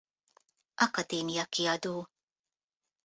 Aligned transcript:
Akadémia 0.85 1.45
Kiadó. 1.45 1.97